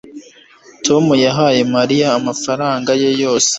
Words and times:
Tom 0.85 1.05
yahaye 1.25 1.61
Mariya 1.75 2.07
amafaranga 2.19 2.91
ye 3.01 3.09
yose 3.21 3.49